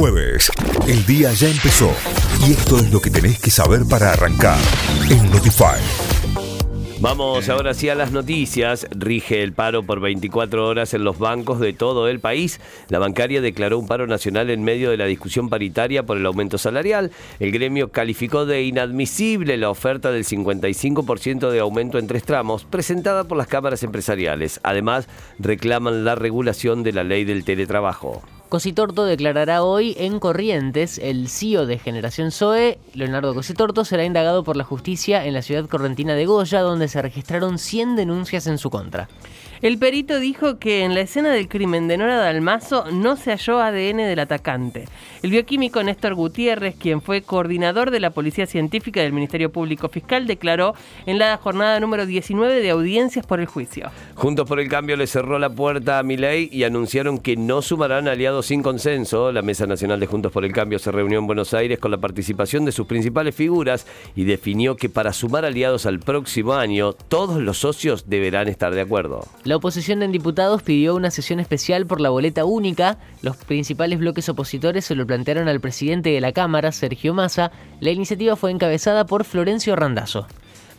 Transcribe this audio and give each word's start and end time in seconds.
jueves. 0.00 0.50
El 0.88 1.04
día 1.04 1.30
ya 1.34 1.50
empezó 1.50 1.92
y 2.48 2.52
esto 2.52 2.78
es 2.78 2.90
lo 2.90 3.00
que 3.00 3.10
tenés 3.10 3.38
que 3.38 3.50
saber 3.50 3.82
para 3.86 4.14
arrancar 4.14 4.58
en 5.10 5.30
Notify. 5.30 5.76
Vamos 7.00 7.50
ahora 7.50 7.74
sí 7.74 7.90
a 7.90 7.94
las 7.94 8.10
noticias. 8.10 8.86
Rige 8.92 9.42
el 9.42 9.52
paro 9.52 9.82
por 9.82 10.00
24 10.00 10.66
horas 10.66 10.94
en 10.94 11.04
los 11.04 11.18
bancos 11.18 11.60
de 11.60 11.74
todo 11.74 12.08
el 12.08 12.18
país. 12.18 12.62
La 12.88 12.98
bancaria 12.98 13.42
declaró 13.42 13.78
un 13.78 13.86
paro 13.86 14.06
nacional 14.06 14.48
en 14.48 14.64
medio 14.64 14.90
de 14.90 14.96
la 14.96 15.04
discusión 15.04 15.50
paritaria 15.50 16.06
por 16.06 16.16
el 16.16 16.24
aumento 16.24 16.56
salarial. 16.56 17.10
El 17.38 17.52
gremio 17.52 17.90
calificó 17.90 18.46
de 18.46 18.62
inadmisible 18.62 19.58
la 19.58 19.68
oferta 19.68 20.10
del 20.10 20.24
55% 20.24 21.50
de 21.50 21.60
aumento 21.60 21.98
en 21.98 22.06
tres 22.06 22.24
tramos 22.24 22.64
presentada 22.64 23.24
por 23.24 23.36
las 23.36 23.48
cámaras 23.48 23.82
empresariales. 23.82 24.60
Además, 24.62 25.08
reclaman 25.38 26.06
la 26.06 26.14
regulación 26.14 26.82
de 26.84 26.94
la 26.94 27.04
ley 27.04 27.24
del 27.24 27.44
teletrabajo. 27.44 28.22
Cositorto 28.50 29.04
declarará 29.04 29.62
hoy 29.62 29.94
en 29.96 30.18
Corrientes. 30.18 30.98
El 30.98 31.28
CEO 31.28 31.66
de 31.66 31.78
Generación 31.78 32.32
Zoe, 32.32 32.80
Leonardo 32.94 33.32
Cositorto, 33.32 33.84
será 33.84 34.04
indagado 34.04 34.42
por 34.42 34.56
la 34.56 34.64
justicia 34.64 35.24
en 35.24 35.34
la 35.34 35.42
ciudad 35.42 35.68
correntina 35.68 36.14
de 36.14 36.26
Goya, 36.26 36.60
donde 36.60 36.88
se 36.88 37.00
registraron 37.00 37.60
100 37.60 37.94
denuncias 37.94 38.48
en 38.48 38.58
su 38.58 38.68
contra. 38.68 39.08
El 39.62 39.76
perito 39.76 40.20
dijo 40.20 40.58
que 40.58 40.84
en 40.84 40.94
la 40.94 41.02
escena 41.02 41.32
del 41.32 41.46
crimen 41.46 41.86
de 41.86 41.98
Nora 41.98 42.16
Dalmazo 42.16 42.90
no 42.92 43.16
se 43.16 43.30
halló 43.30 43.60
ADN 43.60 43.98
del 43.98 44.18
atacante. 44.18 44.86
El 45.22 45.32
bioquímico 45.32 45.82
Néstor 45.82 46.14
Gutiérrez, 46.14 46.76
quien 46.76 47.02
fue 47.02 47.20
coordinador 47.20 47.90
de 47.90 48.00
la 48.00 48.08
Policía 48.08 48.46
Científica 48.46 49.02
del 49.02 49.12
Ministerio 49.12 49.52
Público 49.52 49.90
Fiscal, 49.90 50.26
declaró 50.26 50.74
en 51.04 51.18
la 51.18 51.36
jornada 51.36 51.78
número 51.78 52.06
19 52.06 52.62
de 52.62 52.70
audiencias 52.70 53.26
por 53.26 53.38
el 53.38 53.44
juicio. 53.44 53.90
Juntos 54.14 54.48
por 54.48 54.60
el 54.60 54.70
Cambio 54.70 54.96
le 54.96 55.06
cerró 55.06 55.38
la 55.38 55.50
puerta 55.50 55.98
a 55.98 56.02
Milei 56.02 56.48
y 56.50 56.64
anunciaron 56.64 57.18
que 57.18 57.36
no 57.36 57.60
sumarán 57.60 58.08
aliados 58.08 58.46
sin 58.46 58.62
consenso. 58.62 59.30
La 59.30 59.42
Mesa 59.42 59.66
Nacional 59.66 60.00
de 60.00 60.06
Juntos 60.06 60.32
por 60.32 60.46
el 60.46 60.54
Cambio 60.54 60.78
se 60.78 60.90
reunió 60.90 61.18
en 61.18 61.26
Buenos 61.26 61.52
Aires 61.52 61.78
con 61.78 61.90
la 61.90 61.98
participación 61.98 62.64
de 62.64 62.72
sus 62.72 62.86
principales 62.86 63.34
figuras 63.34 63.86
y 64.16 64.24
definió 64.24 64.76
que 64.76 64.88
para 64.88 65.12
sumar 65.12 65.44
aliados 65.44 65.84
al 65.84 66.00
próximo 66.00 66.54
año, 66.54 66.94
todos 66.94 67.42
los 67.42 67.58
socios 67.58 68.08
deberán 68.08 68.48
estar 68.48 68.74
de 68.74 68.80
acuerdo. 68.80 69.28
La 69.50 69.56
oposición 69.56 70.04
en 70.04 70.12
diputados 70.12 70.62
pidió 70.62 70.94
una 70.94 71.10
sesión 71.10 71.40
especial 71.40 71.84
por 71.84 72.00
la 72.00 72.10
boleta 72.10 72.44
única. 72.44 72.98
Los 73.20 73.36
principales 73.36 73.98
bloques 73.98 74.28
opositores 74.28 74.84
se 74.84 74.94
lo 74.94 75.04
plantearon 75.04 75.48
al 75.48 75.58
presidente 75.58 76.10
de 76.10 76.20
la 76.20 76.30
Cámara, 76.30 76.70
Sergio 76.70 77.14
Massa. 77.14 77.50
La 77.80 77.90
iniciativa 77.90 78.36
fue 78.36 78.52
encabezada 78.52 79.06
por 79.06 79.24
Florencio 79.24 79.74
Randazzo. 79.74 80.28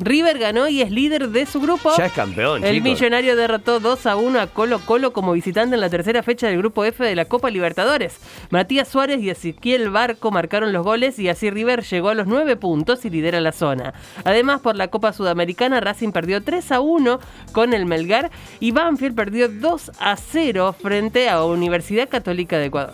River 0.01 0.39
ganó 0.39 0.67
y 0.67 0.81
es 0.81 0.91
líder 0.91 1.29
de 1.29 1.45
su 1.45 1.61
grupo. 1.61 1.91
Ya 1.97 2.07
es 2.07 2.11
campeón, 2.13 2.63
El 2.63 2.75
chicos. 2.75 2.83
millonario 2.89 3.35
derrotó 3.35 3.79
2 3.79 4.05
a 4.07 4.15
1 4.15 4.39
a 4.39 4.47
Colo 4.47 4.79
Colo 4.79 5.13
como 5.13 5.33
visitante 5.33 5.75
en 5.75 5.81
la 5.81 5.89
tercera 5.89 6.23
fecha 6.23 6.47
del 6.47 6.57
grupo 6.57 6.83
F 6.83 7.03
de 7.03 7.15
la 7.15 7.25
Copa 7.25 7.49
Libertadores. 7.49 8.17
Matías 8.49 8.87
Suárez 8.87 9.21
y 9.21 9.29
Ezequiel 9.29 9.89
Barco 9.89 10.31
marcaron 10.31 10.73
los 10.73 10.83
goles 10.83 11.19
y 11.19 11.29
así 11.29 11.49
River 11.49 11.83
llegó 11.83 12.09
a 12.09 12.15
los 12.15 12.27
9 12.27 12.55
puntos 12.55 13.05
y 13.05 13.09
lidera 13.09 13.39
la 13.41 13.51
zona. 13.51 13.93
Además, 14.23 14.61
por 14.61 14.75
la 14.75 14.89
Copa 14.89 15.13
Sudamericana, 15.13 15.79
Racing 15.79 16.11
perdió 16.11 16.43
3 16.43 16.71
a 16.71 16.79
1 16.81 17.19
con 17.51 17.73
el 17.73 17.85
Melgar 17.85 18.31
y 18.59 18.71
Banfield 18.71 19.15
perdió 19.15 19.47
2 19.49 19.91
a 19.99 20.15
0 20.17 20.75
frente 20.81 21.29
a 21.29 21.43
Universidad 21.45 22.09
Católica 22.09 22.57
de 22.57 22.65
Ecuador. 22.65 22.93